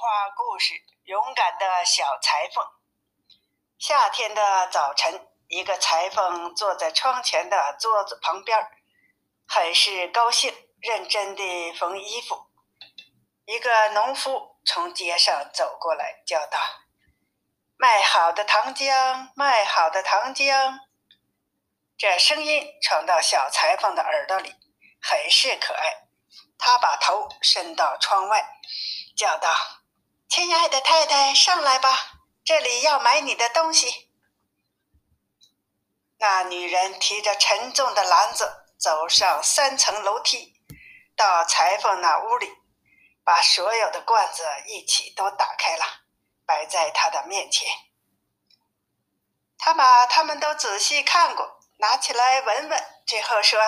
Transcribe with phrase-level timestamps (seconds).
[0.00, 2.64] 话故事：勇敢的小裁缝。
[3.78, 8.58] 夏天的早晨，一个裁缝坐在窗前的桌子旁边，
[9.46, 12.46] 很是高兴，认真地缝衣服。
[13.44, 16.58] 一个农夫从街上走过来，叫道
[17.76, 20.78] ：“卖好的糖浆，卖好的糖浆。”
[21.98, 24.54] 这声音传到小裁缝的耳朵里，
[25.02, 26.08] 很是可爱。
[26.56, 28.42] 他把头伸到窗外，
[29.14, 29.50] 叫道
[30.30, 31.90] ：“亲爱的太太，上来吧，
[32.44, 34.12] 这里要买你的东西。”
[36.18, 38.48] 那女人提着沉重的篮子
[38.78, 40.54] 走上三层楼梯，
[41.16, 42.48] 到裁缝那屋里，
[43.24, 45.84] 把所有的罐子一起都打开了，
[46.46, 47.68] 摆在他的面前。
[49.58, 53.60] 他把他们都仔细看过，拿起来闻闻，最后说：“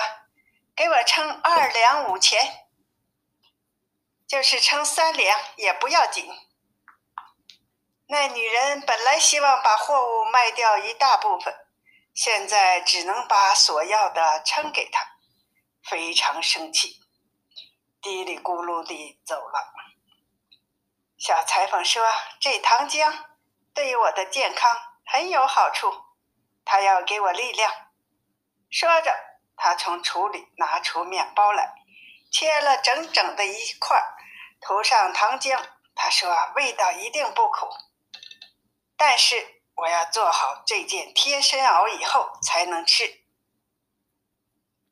[0.73, 2.67] 给我称二两五钱。”
[4.25, 6.33] 就是称三两也不要紧。
[8.07, 11.55] 那女人本来希望把货物卖掉一大部分，
[12.13, 15.01] 现在只能把所要的称给他，
[15.89, 16.99] 非常生气，
[18.01, 19.73] 嘀里咕噜地走了。
[21.17, 22.03] 小裁缝说
[22.41, 23.13] ：“这糖浆
[23.73, 25.89] 对于我的健康很有好处，
[26.65, 27.71] 它要给我力量。”
[28.69, 29.15] 说着，
[29.55, 31.73] 他从橱里拿出面包来，
[32.31, 34.03] 切了整整的一块。
[34.59, 35.61] 涂上糖浆，
[35.95, 37.69] 他说：“味道一定不苦，
[38.97, 43.23] 但是我要做好这件贴身袄以后才能吃。”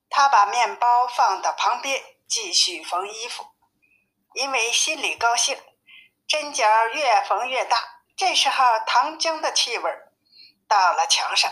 [0.09, 3.45] 他把面包放到旁边，继续缝衣服，
[4.33, 5.58] 因为心里高兴，
[6.27, 8.03] 针脚越缝越大。
[8.17, 9.91] 这时候，糖浆的气味
[10.67, 11.52] 到了墙上，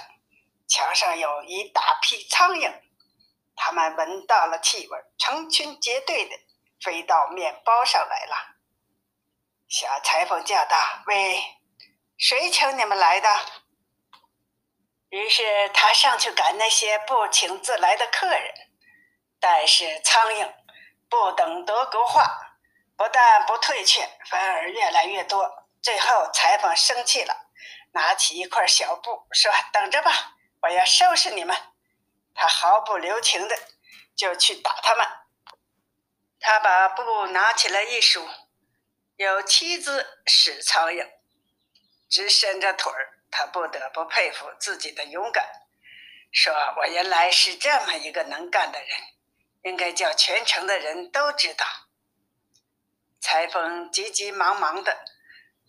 [0.67, 2.81] 墙上有一大批苍蝇，
[3.55, 6.35] 它们闻到了气味，成群结队的。
[6.81, 8.55] 飞到面包上来了，
[9.67, 11.58] 小裁缝叫道：“喂，
[12.19, 13.27] 谁请你们来的？”
[15.09, 18.53] 于是他上去赶那些不请自来的客人，
[19.39, 20.53] 但是苍蝇
[21.09, 22.57] 不等德国话，
[22.95, 25.67] 不但不退却，反而越来越多。
[25.81, 27.47] 最后裁缝生气了，
[27.93, 30.11] 拿起一块小布说：“等着吧，
[30.61, 31.55] 我要收拾你们。”
[32.35, 33.57] 他毫不留情的
[34.15, 35.07] 就去打他们。
[36.39, 38.27] 他把布拿起来一数，
[39.15, 41.09] 有七只死苍蝇，
[42.09, 43.19] 直伸着腿儿。
[43.31, 45.47] 他不得不佩服自己的勇敢，
[46.31, 48.89] 说：“我原来是这么一个能干的人，
[49.63, 51.65] 应该叫全城的人都知道。”
[53.21, 55.05] 裁缝急急忙忙的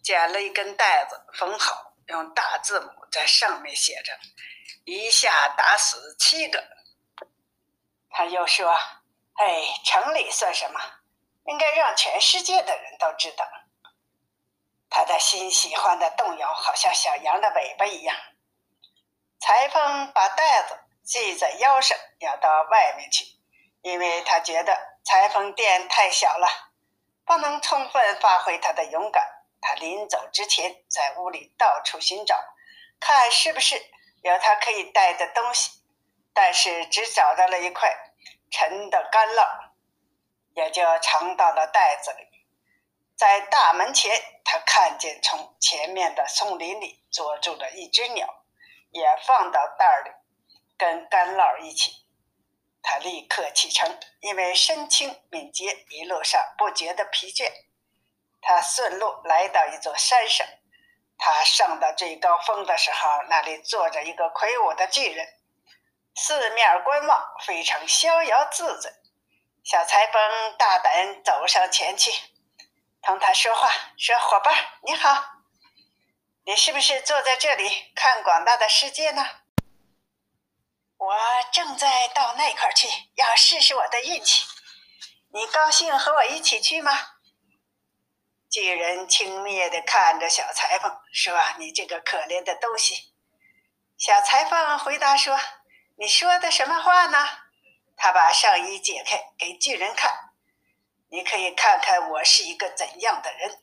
[0.02, 4.18] 捡了一根带子，缝好，用大字母在上面写着
[4.86, 6.64] ：“一下打死七个。”
[8.10, 8.74] 他又说。
[9.34, 10.78] 哎，城里算什么？
[11.46, 13.46] 应该让全世界的人都知道。
[14.90, 18.14] 他的心喜欢的动摇，好像小羊的尾巴一样。
[19.38, 23.24] 裁缝把袋子系在腰上，要到外面去，
[23.80, 26.48] 因为他觉得裁缝店太小了，
[27.24, 29.26] 不能充分发挥他的勇敢。
[29.62, 32.38] 他临走之前，在屋里到处寻找，
[32.98, 33.80] 看是不是
[34.22, 35.70] 有他可以带的东西，
[36.34, 37.88] 但是只找到了一块。
[38.52, 39.70] 沉的干酪，
[40.56, 42.26] 也就藏到了袋子里。
[43.20, 48.26] 在大门前，他看见从前面的松林里捉住了一只鸟，
[48.92, 50.10] 也放到袋里，
[50.78, 51.92] 跟干酪一起。
[52.80, 57.52] 他立刻启程，因为身轻敏捷，一路上不觉得疲倦。
[58.40, 60.46] 他顺路来到一座山上，
[61.18, 65.28] 他上到最高峰的时候，那里坐着一个魁梧的巨人。
[66.14, 68.90] 四面观望，非常逍遥自在。
[69.62, 72.10] 小裁缝大胆走上前去，
[73.02, 75.24] 同他说话，说：“伙伴，你好，
[76.44, 79.26] 你是不是坐在这里看广大的世界呢？”
[80.98, 81.16] 我
[81.52, 84.44] 正在到那块去，要试试我的运气。
[85.32, 86.92] 你高兴和我一起去吗？
[88.50, 93.12] 巨人轻蔑地看着小裁缝，说：“你这个可怜的东西。”
[93.96, 95.38] 小裁缝回答说。
[95.96, 97.28] 你说的什么话呢？
[97.94, 100.29] 他把上衣解开给巨人看，
[101.10, 103.58] 你可以看看我是一个怎样的人。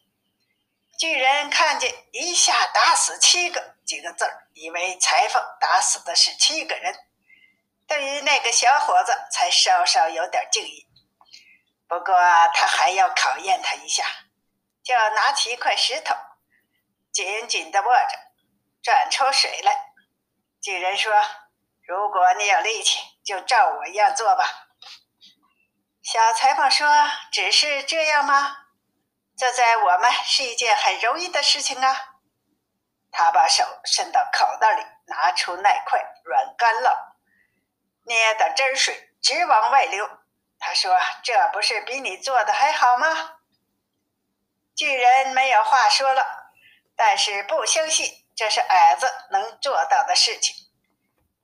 [1.00, 6.94] 巨人看见“一下打死七个”几个字儿，以为裁缝打死的是七个人，
[7.88, 10.88] 对于那个小伙子才稍稍有点敬意。
[11.88, 12.16] 不过
[12.54, 14.04] 他还要考验他一下，
[14.84, 16.16] 就拿起一块石头，
[17.12, 18.20] 紧紧地握着，
[18.84, 19.94] 转出水来。
[20.62, 21.12] 巨人说。
[21.88, 24.67] 如果你有力气，就照我一样做吧。
[26.08, 26.88] 小裁缝说
[27.34, 28.60] ：“只是这样吗？”
[29.36, 32.14] 这在我们是一件很容易的事情啊。
[33.12, 36.96] 他把手伸到口袋里，拿出那块软干酪，
[38.06, 40.10] 捏的汁水直往外流。
[40.58, 43.40] 他说：“这不是比你做的还好吗？”
[44.78, 46.54] 巨人没有话说了，
[46.96, 50.56] 但是不相信这是矮子能做到的事情。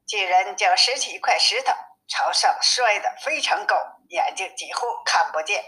[0.07, 1.73] 巨人就拾起一块石头，
[2.07, 3.75] 朝上摔得非常高，
[4.09, 5.63] 眼睛几乎看不见。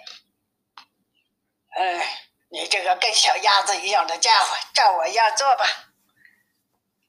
[1.78, 5.66] 哎，你这个跟小鸭子一样的家伙，照我样做吧。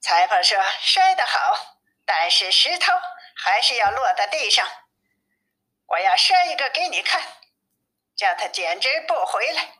[0.01, 2.93] 裁缝说：“摔得好，但是石头
[3.37, 4.67] 还是要落在地上。
[5.87, 7.23] 我要摔一个给你看，
[8.17, 9.73] 叫他简直不回来。”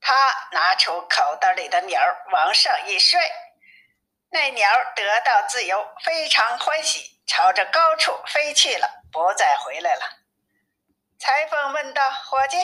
[0.00, 2.00] 他拿出口袋里的鸟
[2.32, 3.20] 往上一摔，
[4.32, 10.20] 那鸟得到自由，非常欢喜，朝着高处飞去了，不再回来了。
[11.18, 12.56] 裁缝问道：“伙计。”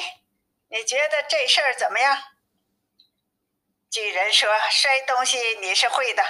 [0.70, 2.22] 你觉得这事儿怎么样？
[3.90, 6.24] 巨人说：“摔东西你是会的，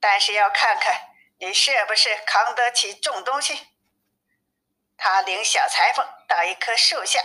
[0.00, 3.68] 但是要看看你是不是扛得起重东西。”
[4.96, 7.20] 他领小裁缝到一棵树下，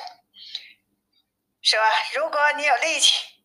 [1.62, 1.80] 说
[2.14, 3.44] ：“如果你有力气，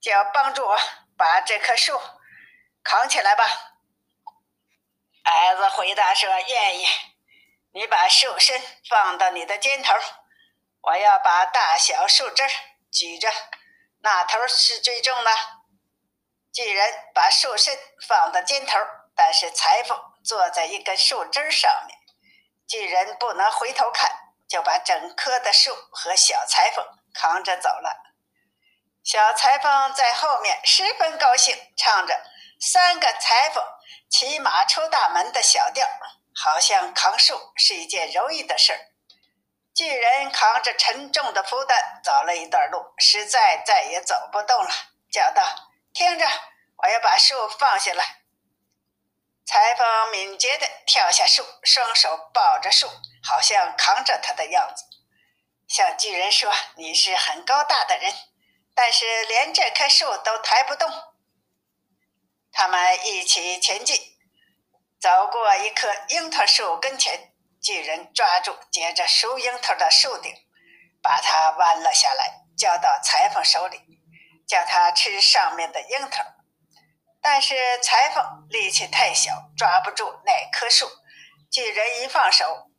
[0.00, 0.78] 就要帮助我
[1.16, 2.00] 把这棵树
[2.90, 3.44] 扛起来吧。”
[5.22, 6.86] 儿子回答说：“愿意。
[7.72, 9.94] 你把树身放到你的肩头。”
[10.82, 12.42] 我要把大小树枝
[12.90, 13.30] 举着，
[14.00, 15.30] 那头是最重的。
[16.52, 17.78] 巨人把树身
[18.08, 18.78] 放到肩头，
[19.14, 21.96] 但是裁缝坐在一根树枝上面，
[22.66, 24.10] 巨人不能回头看，
[24.48, 26.82] 就把整棵的树和小裁缝
[27.12, 28.02] 扛着走了。
[29.04, 32.18] 小裁缝在后面十分高兴，唱着
[32.60, 33.64] “三个裁缝
[34.10, 35.88] 骑马出大门”的小调，
[36.34, 38.78] 好像扛树是一件容易的事儿。
[39.74, 44.70] 巨人扛着沉重的负担走了一段路，实在再也走不动了，
[45.10, 45.42] 叫道
[45.94, 46.26] ：“听着，
[46.76, 48.18] 我要把树放下来。”
[49.46, 52.88] 裁缝敏捷地跳下树，双手抱着树，
[53.24, 54.84] 好像扛着他的样子，
[55.66, 58.12] 向巨人说：“你是很高大的人，
[58.74, 60.90] 但是连这棵树都抬不动。”
[62.60, 63.98] 他们一起前进，
[65.00, 67.32] 走过一棵樱桃树跟前。
[67.62, 70.30] 巨人抓住结着树樱桃的树顶，
[71.02, 73.80] 把它弯了下来，交到裁缝手里，
[74.46, 76.22] 叫他吃上面的樱桃。
[77.22, 80.86] 但是裁缝力气太小，抓不住那棵树。
[81.50, 82.70] 巨人一放手，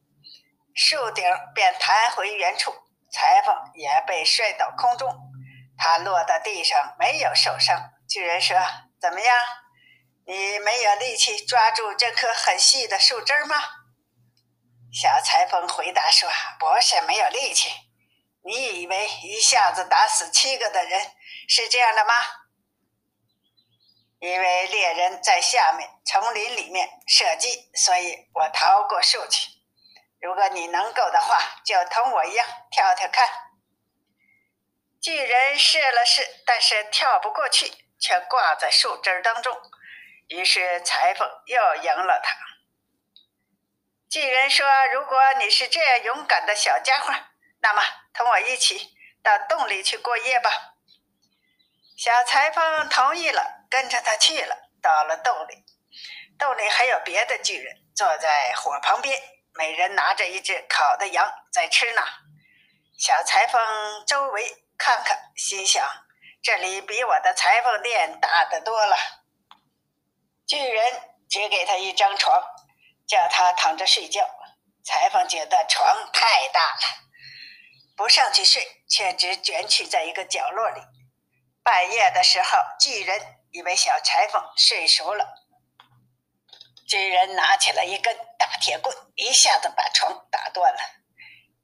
[0.76, 1.26] 树顶
[1.56, 2.72] 便弹回原处，
[3.12, 5.12] 裁缝也被摔到空中。
[5.76, 7.90] 他落到地上，没有受伤。
[8.08, 8.56] 巨人说
[9.02, 9.36] ：“怎么样？
[10.26, 13.62] 你没有力气抓住这棵很细的树枝吗？”
[14.94, 16.30] 小裁缝回答说
[16.60, 17.70] ：“不是没有力气，
[18.44, 21.12] 你以为一下子打死七个的人
[21.48, 22.14] 是这样的吗？
[24.20, 29.50] 因为猎人在下面丛林里面射击，所以我逃过树去。
[30.22, 33.28] 如果你能够的话，就同我一样跳跳看。”
[35.02, 39.58] 巨人试了试，但是跳不过去，却挂在树枝当中。
[40.32, 42.34] 于是裁缝又赢了他。
[44.10, 47.14] 巨人说：“如果你是这样勇敢的小家伙，
[47.60, 47.84] 那么
[48.14, 50.50] 同我一起到洞里去过夜吧。”
[51.98, 54.70] 小裁缝同意了，跟着他去了。
[54.82, 55.66] 到了洞里，
[56.40, 59.22] 洞里还有别的巨人坐在火旁边，
[59.54, 62.02] 每人拿着一只烤的羊在吃呢。
[62.98, 63.62] 小裁缝
[64.08, 65.86] 周围看看，心想
[66.42, 68.96] ：“这里比我的裁缝店大得多了。”
[70.52, 72.44] 巨人只给他一张床。
[73.08, 74.26] 叫他躺着睡觉，
[74.86, 76.80] 裁缝觉得床太大了，
[77.98, 80.82] 不上去睡，却只卷曲在一个角落里。
[81.62, 85.26] 半夜的时候，巨人以为小裁缝睡熟了，
[86.88, 90.80] 巨人拿起了一根大铁棍，一下子把床打断了，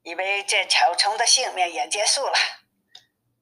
[0.02, 2.38] 以为这草虫的性命也结束了。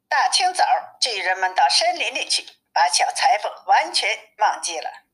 [0.08, 0.64] 大清早，
[1.00, 5.05] 巨人们到森林里去，把小裁缝完全忘记了。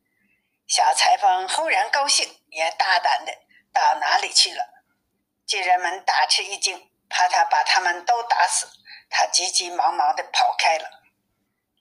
[0.72, 2.38] 小裁缝忽然高兴。
[2.48, 3.32] 也大胆的
[3.74, 4.64] 到哪里去了？
[5.46, 8.66] 巨人们大吃一惊，怕他把他们都打死，
[9.10, 10.88] 他急急忙忙的跑开了。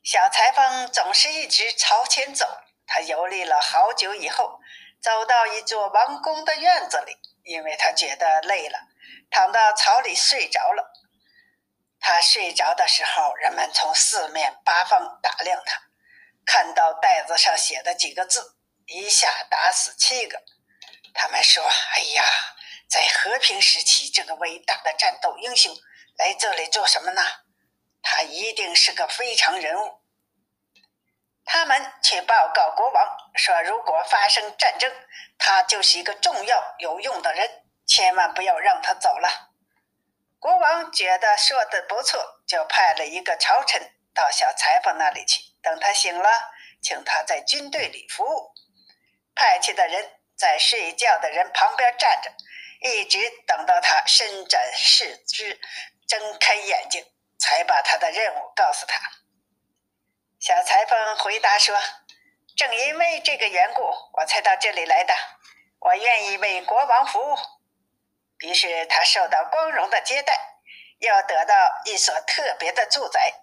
[0.03, 2.45] 小裁缝总是一直朝前走，
[2.85, 4.59] 他游历了好久以后，
[5.01, 8.79] 走到一座王宫的院子里，因为他觉得累了，
[9.29, 10.91] 躺到草里睡着了。
[11.99, 15.81] 他睡着的时候，人们从四面八方打量他，
[16.45, 18.55] 看到袋子上写的几个字
[18.91, 20.43] ：“一下打死七个。”
[21.13, 21.63] 他们说
[21.95, 22.23] ：“哎呀，
[22.89, 25.75] 在和平时期，这个伟大的战斗英雄
[26.17, 27.21] 来这里做什么呢？
[28.01, 30.01] 他一定是个非常人物。
[31.43, 34.91] 他们去报告国王说，如果发生战争，
[35.37, 39.51] 他就是一个重要有用的人，千万不要让他走了。
[40.39, 43.81] 国王觉得说的不错，就派了一个朝臣
[44.13, 46.29] 到小裁缝那里去，等他醒了，
[46.81, 48.50] 请他在军队里服务。
[49.35, 52.31] 派去的人在睡觉的人旁边站着，
[52.81, 55.59] 一直等到他伸展四肢、
[56.07, 57.05] 睁开眼睛，
[57.39, 58.99] 才把他的任务告诉他。
[60.39, 61.77] 小裁缝回答说
[62.57, 63.81] ：“正因为这个缘故，
[64.13, 65.13] 我才到这里来的。
[65.79, 67.37] 我愿意为国王服务。”
[68.41, 70.35] 于是他受到光荣的接待，
[70.97, 71.53] 又得到
[71.85, 73.33] 一所特别的住宅。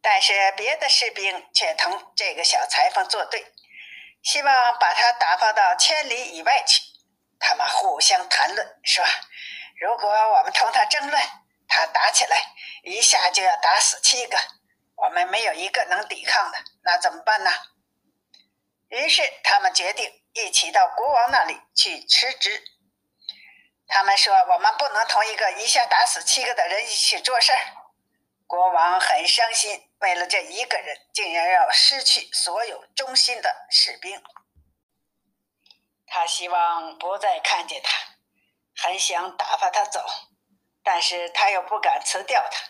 [0.00, 3.51] 但是别的士兵却同这个小裁缝作对。
[4.22, 6.80] 希望把他打发到千里以外去。
[7.38, 9.04] 他们互相谈论，说
[9.80, 11.20] ：“如果我们同他争论，
[11.66, 12.40] 他打起来
[12.84, 14.38] 一下就要打死七个，
[14.94, 17.50] 我们没有一个能抵抗的，那怎么办呢？”
[18.90, 22.62] 于是他们决定一起到国王那里去辞职。
[23.88, 27.58] 他们说：“我们不能同一个一下打死七个的人一起做事儿。”
[28.46, 29.88] 国王很伤心。
[30.02, 34.20] 为了这一个人，竟然要失去所有忠心的士兵。
[36.06, 37.96] 他希望不再看见他，
[38.76, 40.04] 很想打发他走，
[40.82, 42.60] 但是他又不敢辞掉他，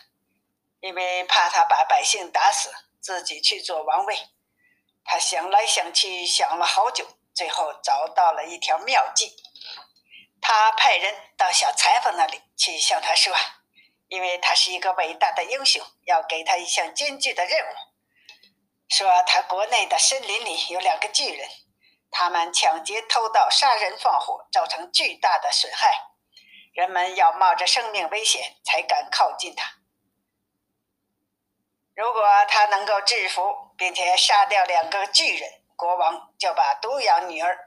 [0.79, 2.71] 因为怕他把百姓打死，
[3.01, 4.15] 自己去做王位。
[5.03, 9.35] 他想来想去，想了好久，最后找到了一条妙计。
[10.39, 13.35] 他派人到小裁缝那里去向他说。
[14.13, 17.73] 因为他是一个伟大的英雄，要给他一项艰巨的任务。
[18.87, 21.49] 说他国内的森林里有两个巨人，
[22.11, 25.91] 他们抢劫、偷盗、杀人放火，造成巨大的损害，
[26.73, 29.77] 人们要冒着生命危险才敢靠近他。
[31.95, 33.41] 如果他能够制服
[33.75, 37.57] 并且杀掉两个巨人，国王就把独养女儿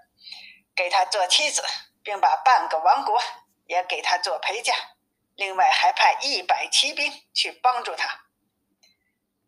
[0.76, 1.64] 给他做妻子，
[2.04, 3.20] 并把半个王国
[3.66, 4.72] 也给他做陪嫁。
[5.36, 8.22] 另外还派一百骑兵去帮助他。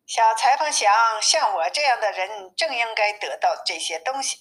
[0.05, 4.37] 小裁缝想，像我这样的人正应该得到这些东西：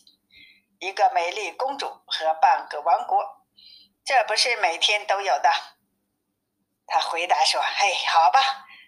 [0.78, 3.46] 一个美丽公主和半个王国，
[4.04, 5.50] 这不是每天都有的。
[6.86, 8.40] 他回答说：“嘿，好吧，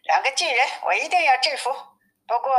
[0.05, 1.71] 两个巨人我一定要制服。
[2.27, 2.59] 不过，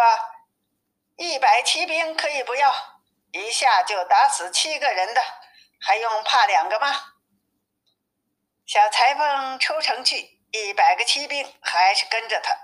[1.16, 2.74] 一百骑兵可以不要，
[3.32, 5.22] 一下就打死七个人的，
[5.80, 7.14] 还用怕两个吗？”
[8.72, 12.58] 小裁缝出城去，一百个骑兵还是跟着他。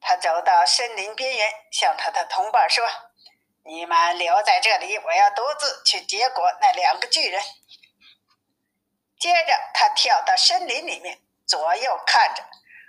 [0.00, 2.88] 他走到森林边缘，向他的同伴说
[3.66, 7.42] ：“你们留在这里，我要独自去结果那两个巨人。”
[9.20, 12.42] 接着，他跳到森林里面，左右看着。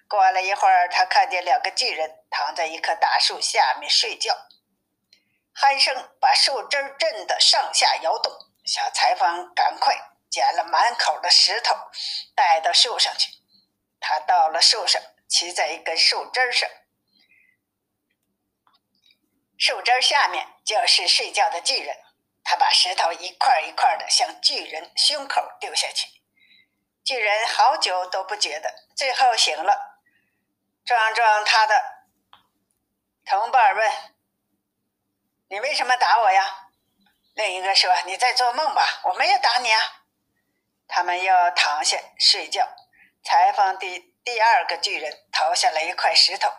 [0.07, 4.33] 过了一会儿，他看见两个巨人躺在一棵大树下面睡觉，
[5.57, 8.31] 鼾声把树枝震得上下摇动。
[8.63, 9.93] 小裁缝赶快。
[10.31, 11.75] 捡了满口的石头，
[12.33, 13.29] 带到树上去。
[13.99, 16.67] 他到了树上，骑在一根树枝上，
[19.59, 21.95] 树枝下面就是睡觉的巨人。
[22.43, 26.07] 他把石头一块一块的向巨人胸口丢下去。
[27.03, 29.99] 巨人好久都不觉得，最后醒了，
[30.83, 31.79] 壮壮他的
[33.25, 33.91] 同伴问
[35.49, 36.69] ：“你为什么打我呀？”
[37.35, 39.01] 另一个说：“你在做梦吧？
[39.03, 39.97] 我没有打你啊。”
[40.93, 42.67] 他们要躺下睡觉。
[43.23, 46.51] 裁缝第第二个巨人投下了一块石头。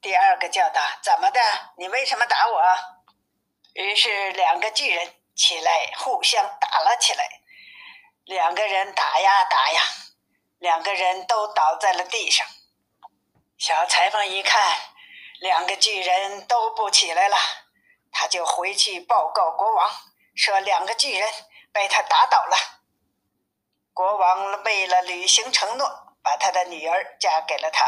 [0.00, 1.40] 第二个叫道：“怎么的？
[1.76, 2.62] 你为什么打我？”
[3.74, 7.28] 于是两个巨人起来互相打了起来。
[8.24, 9.82] 两个人打呀打呀，
[10.58, 12.46] 两个人都倒在了地上。
[13.58, 14.76] 小裁缝一看，
[15.40, 17.36] 两个巨人都不起来了，
[18.12, 19.90] 他就回去报告国王，
[20.36, 21.28] 说两个巨人
[21.72, 22.56] 被他打倒了。
[23.96, 25.88] 国王为了履行承诺
[26.22, 27.86] 把他的女儿嫁给了他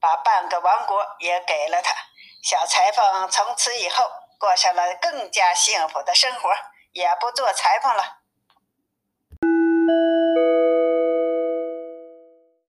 [0.00, 1.94] 把半个王国也给了他。
[2.42, 6.50] 小裁缝从此以后过上了更加幸福的生活
[6.92, 8.20] 也不做裁缝了。